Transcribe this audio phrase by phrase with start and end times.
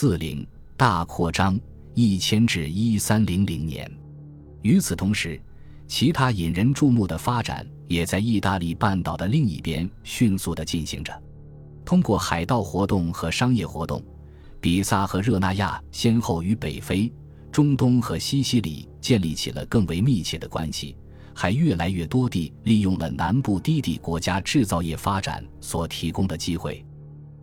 [0.00, 0.46] 四零
[0.76, 1.58] 大扩张
[1.92, 3.90] 一千至一三零零年。
[4.62, 5.42] 与此同时，
[5.88, 11.12] 其他引人注目的发展也在意大利半岛的另一边迅速地进行着。
[11.84, 14.00] 通过海盗活动和商业活动，
[14.60, 17.12] 比萨和热那亚先后与北非、
[17.50, 20.96] 中东和西西里建立起了更为密切的关系。
[21.34, 26.86] 还越来越多地利用了南部低地国家制造业发展所提供的机会，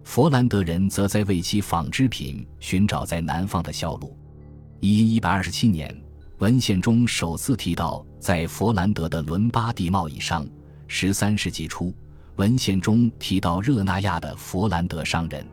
[0.06, 4.16] 佛兰德人则在为其纺织品寻找在南方的销路。
[4.80, 5.94] 一一百二十七年，
[6.38, 10.48] 文献中首次提到在佛兰德的伦巴第贸易商。
[10.88, 11.92] 十三世纪初，
[12.36, 15.46] 文献中提到热那亚的佛兰德商人，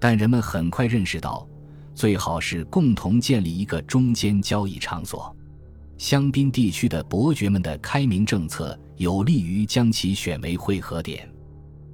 [0.00, 1.48] 但人们很快认识到，
[1.94, 5.34] 最好是共同建立一个中间交易场所。
[5.96, 11.26] 香槟地区的伯爵们的开明政策有利于将其选为汇合点。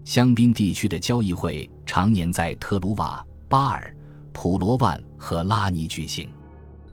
[0.04, 3.94] 香槟地区的交易会常年在特鲁瓦、巴尔、
[4.32, 6.28] 普罗万和拉尼举行。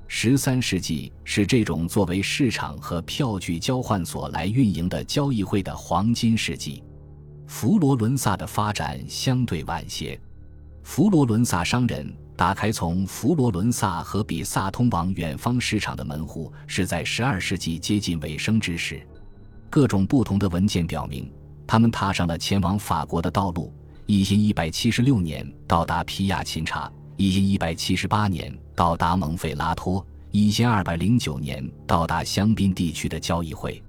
[0.07, 6.83] 十三世纪是这种作为市场和票据交换所来运营的交易会的黄金世纪。
[7.47, 10.19] 佛罗伦萨的发展相对晚些。
[10.83, 12.13] 佛罗伦萨商人。
[12.39, 19.05] 打开从佛罗伦萨和比萨通往远方市场的门户，是在十二世纪接近尾声之时。
[19.69, 21.29] 各种不同的文件表明，
[21.69, 23.71] 他们踏上了前往法国的道路。
[24.07, 33.83] 一千一百七十六年到达皮亚琴察，一千一百七十八年到达蒙费拉托，一千二百零九年到达香槟地区的交易会。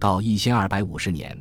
[0.00, 1.40] 到一千二百五十年，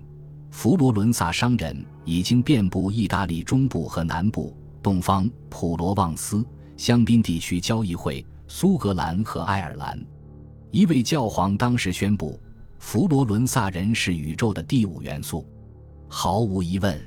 [0.51, 4.55] 佛罗伦萨商人已经遍布意大利中部和南部。
[4.83, 6.45] 东方普罗旺斯、
[6.77, 9.99] 香槟地区交易会、苏格兰和爱尔兰，
[10.69, 12.39] 一位教皇当时宣布，
[12.77, 15.43] 佛罗伦萨人是宇宙的第五元素。
[16.13, 17.01] 毫无疑问，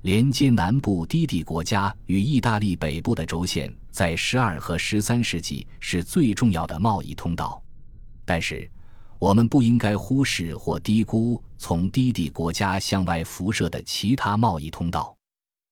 [0.00, 7.62] 连接南部低地国家与意大利北部的轴线，在十二和十三世纪是最重要的贸易通道。
[8.24, 8.68] 但是，
[9.18, 15.14] 我们不应该忽视或低估从低地国家向外辐射的其他贸易通道。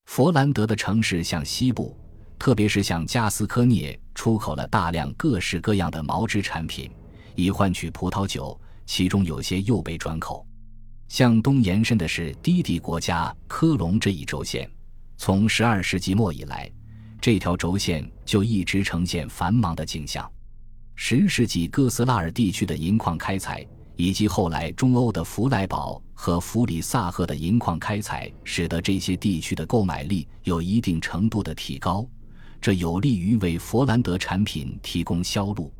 [0.04, 1.98] 佛兰德的城市向西部，
[2.38, 6.90] 特别是向加斯科涅，出口了大量各式各样的毛织产品，
[7.34, 10.46] 以换取葡萄酒，其中有些又被转口。
[11.10, 14.70] 向东延伸的是低地国家科隆这一轴线。
[15.18, 16.70] 从十二世纪末以来，
[17.20, 20.30] 这条轴线就一直呈现繁忙的景象。
[20.94, 23.66] 十世纪哥斯拉尔地区的银矿开采。
[23.96, 32.08] 以及后来中欧的弗莱堡和弗里萨赫的银矿开采，使得这些地区的购买力有一定程度的提高，
[32.62, 35.70] 这有利于为佛兰德产品提供销路。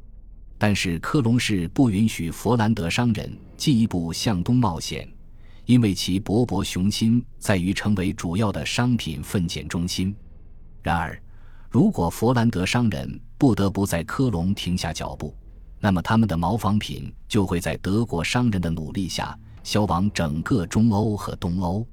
[0.59, 5.11] 但是科隆市不允许佛兰德商人进一步向东冒险，
[5.71, 10.13] 因为其勃勃雄心在于成为主要的商品分拣中心。
[10.83, 11.17] 然而，
[11.71, 15.33] 如果佛兰德商人不得不在科隆停下脚步，
[15.79, 21.87] 那么，他们的毛纺品就会在德国商人的努力下销往整个中欧和东欧。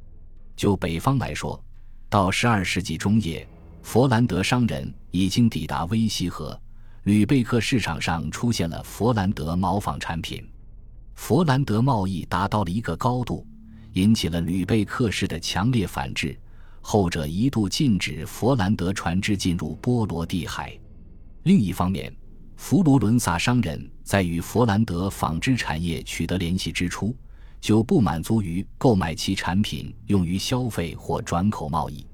[0.55, 1.63] 就北方来说，
[2.09, 3.47] 到十二世纪中叶，
[3.83, 6.59] 佛兰德商人已经抵达威西河，
[7.03, 10.44] 吕贝克市场上出现了佛兰德毛纺产品。
[11.13, 13.45] 佛兰德贸易达到了一个高度，
[13.97, 16.37] 引起了吕贝克市的强烈反制，
[16.81, 20.77] 后者一度禁止佛兰德船只进入波罗的海。
[21.43, 22.15] 另一方面，
[22.57, 27.15] 佛罗伦萨商人在与佛兰德纺织产业取得联系之初，
[27.59, 32.05] 就不满足于购买其产品用于消费或转口贸易，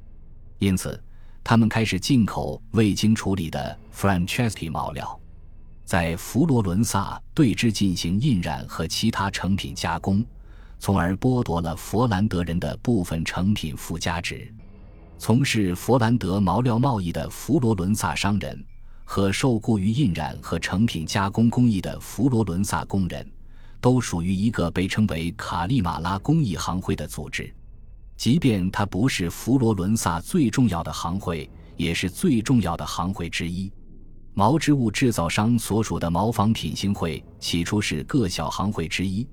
[0.59, 0.97] 因此，
[1.43, 5.19] 他们开始进口未经处理的 Franceschi 毛料，
[5.83, 10.23] 在佛罗伦萨对之进行印染和其他成品加工，
[10.83, 14.53] 从而剥夺了佛兰德人的部分成品附加值。
[15.17, 18.61] 从事佛兰德毛料贸易的佛罗伦萨商人。
[19.05, 23.29] 和受雇于印染和成品加工工艺的佛罗伦萨工人，
[23.79, 27.53] 都属于一个被称为卡利马拉工艺行会的组织。
[28.17, 33.71] 即便它不是佛罗伦萨最重要的行会，也是最重要的行会之一。
[34.33, 39.27] 毛织物制造商所属的毛纺品行会起初是各小行会之一，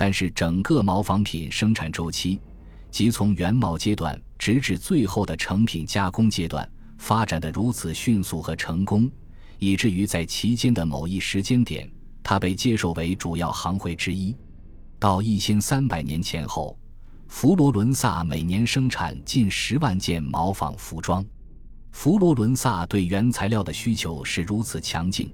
[0.00, 2.40] 但是整个毛纺品生产周期，
[2.90, 6.66] 即从原毛阶段直至最后的成品加工阶段。
[6.96, 9.10] 发展的如此迅速和成功，
[9.58, 11.86] 以至于在其间的某一时间点，
[12.22, 14.34] 它被接受为主要行会之一。
[14.98, 16.78] 到一千三百年前后，
[17.28, 21.22] 佛罗伦萨每年生产近十万件毛纺服装。
[21.92, 25.30] 佛罗伦萨对原材料的需求是如此强劲，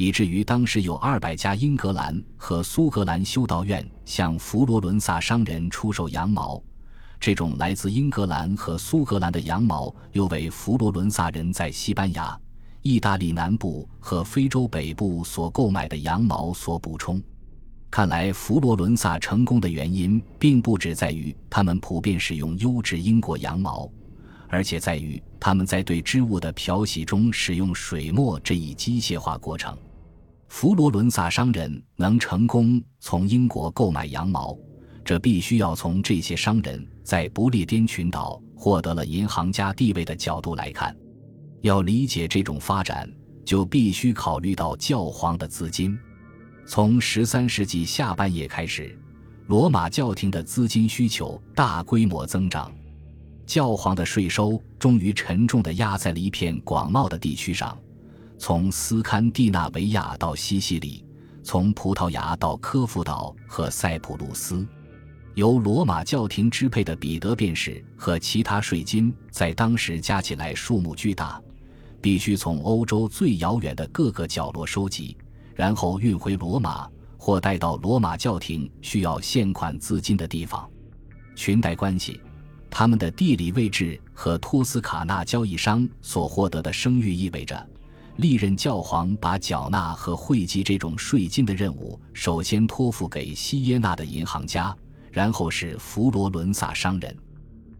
[0.00, 6.58] 以至于当时有二百家英格兰和苏格兰修道院向佛罗伦萨商人出售羊毛。
[7.20, 12.34] 这种来自英格兰和苏格兰的羊毛，又为佛罗伦萨人在西班牙、
[12.80, 17.22] 意大利南部和非洲北部所购买的羊毛所补充。
[17.90, 23.86] 看来，佛罗伦萨成功的原因并不只在于他们普遍使用优质英国羊毛，
[24.48, 29.76] 而且在于他们在对织物的漂洗中使用水墨这一机械化过程。
[30.50, 34.58] 佛罗伦萨商人能成功从英国购买羊毛，
[35.04, 40.94] 这必须要从这些商人在不列颠群岛获得了银行家地位的角度来看。
[41.62, 43.08] 要理解这种发展，
[43.44, 45.96] 就必须考虑到教皇的资金。
[46.66, 48.98] 从十三世纪下半叶开始，
[49.46, 52.70] 罗马教廷的资金需求大规模增长，
[53.46, 57.78] 教皇的税收终于沉重地压在了一片广袤的地区上。
[58.40, 61.04] 从斯堪的纳维亚到西西里，
[61.42, 64.66] 从葡萄牙到科孚岛和塞浦路斯，
[65.34, 71.38] 由罗马教廷支配的彼得便士和其他税金，在当时加起来数目巨大，
[72.00, 75.14] 必须从欧洲最遥远的各个角落收集，
[75.54, 76.88] 然后运回罗马
[77.18, 80.66] 或带到罗马教廷需要现款资金的地方。
[81.36, 82.18] 裙带关系，
[82.70, 87.68] 他们的地理位置和托斯卡纳交易商所获得的声誉意味着。
[88.16, 94.76] 历任教皇把缴纳和汇集这种税金的任务，首先托付给西耶纳的银行家，
[95.10, 97.16] 然后是佛罗伦萨商人。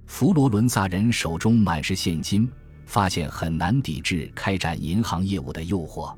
[0.06, 2.50] 佛罗伦萨人手中满是现金，
[2.86, 6.14] 发现很难抵制开展银行业务的诱惑。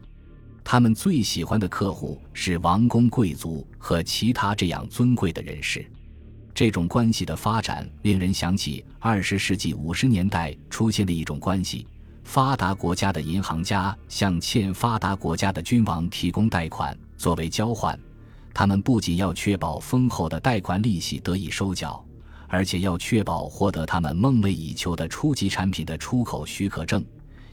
[0.64, 5.84] 他们最喜欢的客户是王公贵族和其他这样尊贵的人士。
[6.54, 11.86] 这种关系的发展令人想起二十世纪五十年代出现的一种关系。
[12.24, 17.98] 发达国家的银行家向欠发达国家的君王提供贷款作为交换，
[18.54, 22.02] 他们不仅要确保丰厚的贷款利息得以收缴，
[22.48, 27.04] 而且要确保获得他们梦寐以求的初级产品的出口许可证，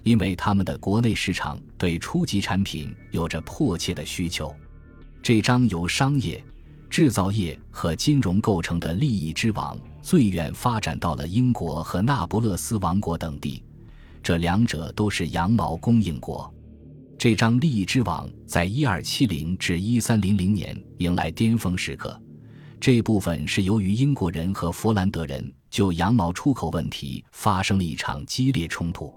[0.04, 4.56] 因为他们的国内市场对初级产品有着迫切的需求。
[5.22, 6.42] 这张由商业、
[6.90, 13.62] 制造业和金融构成的利益之网，最远发展到了英国和那不勒斯王国等地。
[14.22, 16.52] 这两者都是羊毛供应国。
[17.18, 22.18] 这张利益之网在1270至1300年迎来巅峰时刻。
[22.80, 29.14] 这部分是由于英国人和弗兰德人就羊毛出口问题发生了一场激烈冲突。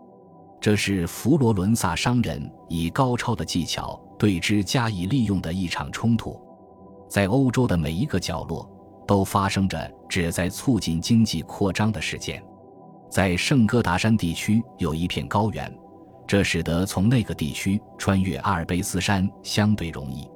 [0.61, 6.41] 这是佛罗伦萨商人以高超的技巧对之加以利用的一场冲突。
[7.09, 8.69] 在欧洲的每一个角落
[9.07, 12.43] 都发生着旨在促进经济扩张的事件。
[13.13, 15.71] 在圣哥达山地区有一片高原，
[16.27, 20.27] 这使得从那个地区穿越阿尔卑斯山相对容易。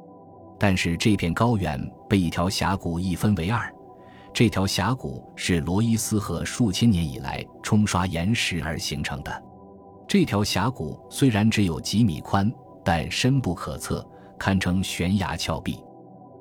[0.59, 3.75] 但是这片高原被一条峡谷一分为二，
[4.31, 9.43] 这条峡谷是罗伊斯河数千年以来冲刷岩石而形成的。
[10.07, 12.53] 这条峡谷虽然只有几米宽，
[12.85, 14.07] 但深不可测，
[14.39, 15.83] 堪称悬崖峭壁。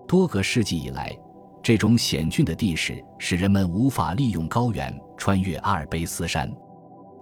[0.05, 1.17] 多个世纪以来。
[1.65, 6.47] 这种险峻的地势使人们无法利用高原穿越阿尔卑斯山。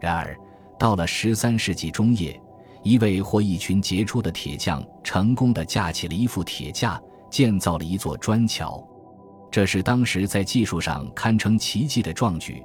[0.01, 0.38] 然而，
[0.78, 2.38] 到了十三世纪中叶，
[2.84, 8.86] 一位或一群杰出的铁匠成功地架起了一副铁架，建造了一座砖桥。
[9.50, 12.62] 这是当时在技术上堪称奇迹的壮举。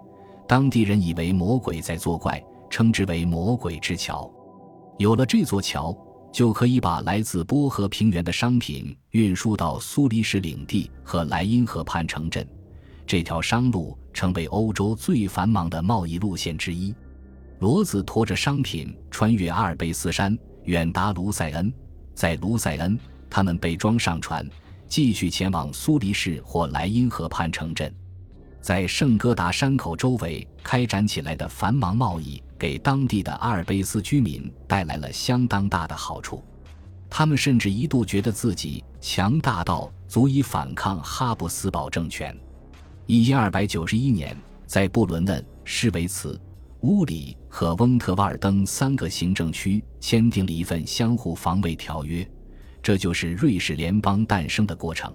[0.48, 4.28] 当地人以为魔鬼在作怪，称之为“魔鬼之桥”。
[4.98, 5.96] 有了这座桥。
[6.32, 12.46] 就可以把来自波河平原的商品运输到苏黎世领地和莱茵河畔城镇，
[13.06, 16.94] 这条商路成为欧洲最繁忙的贸易路线之一。
[17.60, 21.72] 骡子驮着商品穿越阿尔卑斯山，远达卢塞恩。
[22.14, 24.48] 在卢塞恩，他们被装上船，
[24.86, 27.92] 继续前往苏黎世或莱茵河畔城镇。
[28.60, 32.42] 在圣哥达山口周围开展起来的繁忙贸易。
[32.58, 36.42] 给当地的阿尔卑斯居民带来了相当大的好处，
[37.08, 42.36] 他们甚至一度觉得自己强大到足以反抗哈布斯堡政权。
[43.06, 44.36] 一二百九十一年，
[44.66, 46.38] 在布伦嫩、施维茨、
[46.80, 52.28] 乌里和翁特瓦尔登三个行政区签订了一份相互防卫条约，
[52.82, 55.14] 这就是瑞士联邦诞生的过程。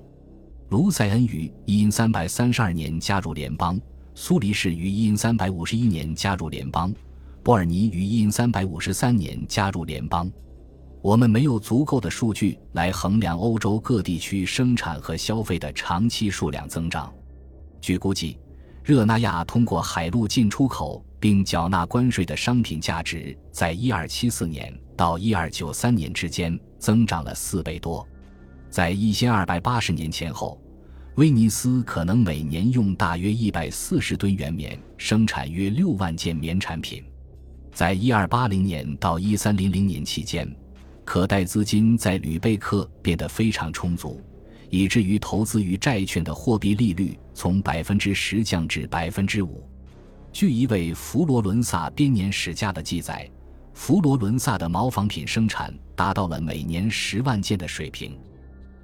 [0.70, 3.80] 卢塞恩于一三百三十二年加入联邦，
[4.16, 6.92] 苏黎世于一三百五十一年加入联邦。
[7.44, 10.32] 波尔尼于一三五三年加入联邦。
[11.02, 17.14] 我们没有足够的数据来衡量欧洲各地区生产和消费的长期数量增长。
[17.82, 18.40] 据估计，
[18.82, 28.08] 热那亚通过海路进出口并缴纳关税的商品价值，在一二七四年到一二九三年之间增长了四倍多。
[28.70, 30.58] 在一千二百八十年前后，
[31.16, 37.04] 威尼斯可能每年用大约一百四十吨原棉生产约六万件棉产品。
[37.74, 40.48] 在一二八零年到一三零零年期间，
[41.04, 44.22] 可贷资金在吕贝克变得非常充足，
[44.70, 49.68] 以至于投资于债券的货币利率从百分之十降至百分之五。
[50.32, 53.28] 据一位佛罗伦萨编年史家的记载，
[53.74, 58.16] 佛罗伦萨的毛纺品生产达到了每年十万件的水平。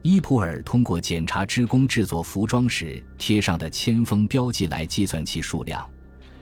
[0.01, 5.87] 伊普尔通过检查织工制作服装时贴上的铅封标记来计算其数量，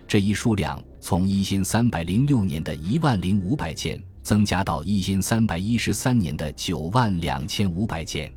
[0.07, 8.31] 这一数量从一千三百零六年的一万零五百件增加到一千三百一十三年的九万两千五百件。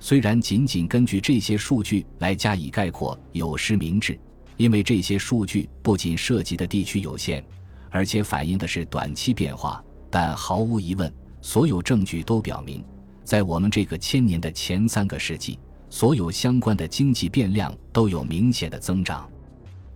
[0.00, 4.18] 虽然仅仅根据这些数据来加以概括有失明智，
[4.56, 7.42] 因为这些数据不仅涉及的地区有限，
[7.88, 12.84] 而且反映的是短期变化，但毫无疑问，所有证据都表明。
[13.22, 15.58] 在我们这个千年的前三个世纪，
[15.88, 19.28] 所有相关的经济变量都有明显的增长。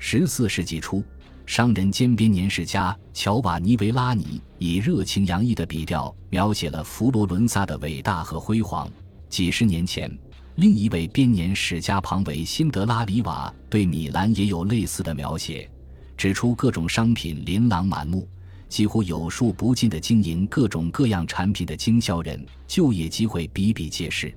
[0.02, 1.04] 十四世纪初，
[1.44, 8.90] 商人兼编年史家乔瓦尼·维拉尼以热情洋溢的笔调描写了佛罗伦萨的伟大和辉煌。
[9.28, 10.10] 几十年前，
[10.56, 15.70] 另一位编年史家庞维辛德拉里瓦对米兰也有类似的描写，
[16.16, 18.26] 指出各种商品琳琅满目。
[18.70, 24.34] 几乎有数不尽的经营各种各样产品的经销人，就业机会比比皆是。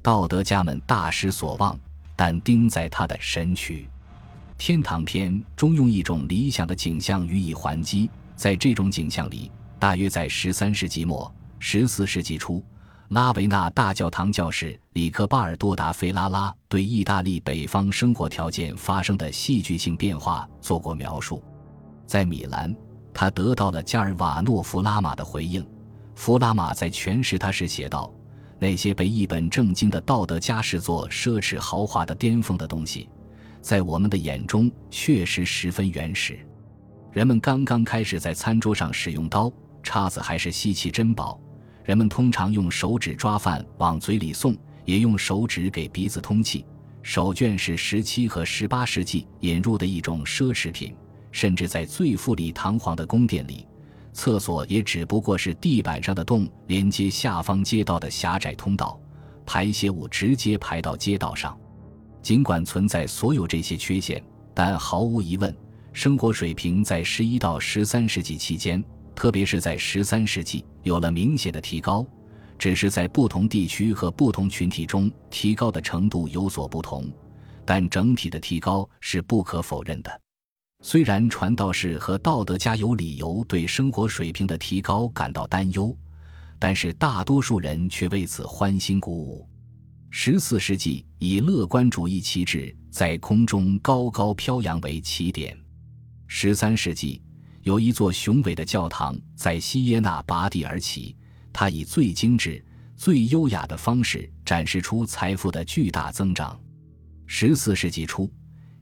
[0.00, 1.78] 道德家们大失所望，
[2.14, 3.88] 但钉在他的身躯。
[4.64, 8.08] 天堂篇中用一种理想的景象予以还击。
[8.36, 12.64] 在这种景象里，大约在十三世纪末、十四世纪初，
[13.08, 21.42] 拉维纳大教堂教士里克巴尔多达菲拉拉对意大利北方生活条件发生的戏剧性变化做过描述。
[22.06, 22.72] 在米兰。
[23.12, 25.66] 他得到了加尔瓦诺弗拉玛的回应。
[26.14, 28.14] 弗拉玛在诠释他时写道
[28.60, 33.08] ：“那些被一本正经的道德家视作奢侈豪华的巅峰的东西，
[33.62, 36.38] 在我们的眼中确实十分原始。
[37.12, 39.50] 人们刚刚开始在餐桌上使用刀
[39.82, 41.40] 叉子，还是稀奇珍宝。
[41.84, 46.66] 人们通常用手指抓饭往嘴里送，也用手指给鼻子通气。
[47.02, 50.94] 手绢是十七和十八世纪引入的一种奢侈品。”
[51.32, 53.66] 甚至在最富丽堂皇的宫殿里，
[54.12, 59.00] 厕所也只不过是地板上的洞连接下方街道的狭窄通道，
[59.46, 61.58] 排泄物直接排到街道上。
[62.22, 64.22] 尽管存在所有这些缺陷，
[64.54, 65.54] 但毫无疑问，
[65.92, 68.82] 生活水平在十一到十三世纪期间，
[69.14, 72.06] 特别是在十三世纪有了明显的提高，
[72.56, 77.10] 只是在不同地区和不同群体中提高的程度有所不同，
[77.64, 80.20] 但整体的提高是不可否认的。
[80.80, 85.96] 虽然传道士和道德家有理由对生活水平的提高感到担忧，
[86.58, 89.48] 但是大多数人却为此欢欣鼓舞。
[90.14, 95.58] 十四世纪以乐观主义旗帜在空中高高飘扬为起点。
[96.26, 97.22] 十三世纪
[97.62, 101.16] 有一座雄伟的教堂在西耶纳拔地而起，
[101.50, 102.62] 它以最精致、
[102.94, 106.60] 最优雅的方式展示出财富的巨大增长。
[107.26, 108.30] 十四世纪初。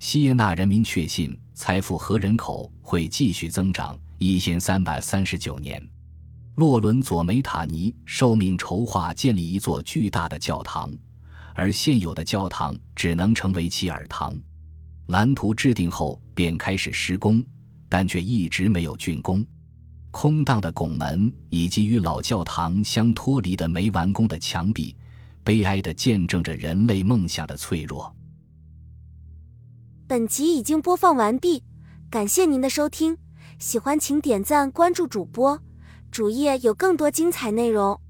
[0.01, 3.97] 西耶纳人民确信财富和人口会继续增长。
[4.19, 5.81] 一千三百三十九年，
[6.57, 10.93] 洛伦佐梅塔尼受命筹划建立一座巨大的教堂，
[11.61, 14.35] 而现有的教堂只能成为其耳堂。
[15.09, 17.45] 蓝图制定后便开始施工，
[17.87, 19.45] 但却一直没有竣工。
[20.11, 24.97] 空荡的拱门以及与老教堂相脱离的没完工的墙壁，
[25.45, 28.11] 悲哀地见证着人类梦想的脆弱。
[30.09, 31.63] 本集已经播放完毕，
[32.11, 33.19] 感谢您的收听，
[33.59, 35.61] 喜欢请点赞关注主播，
[36.11, 38.01] 主页有更多精彩内容。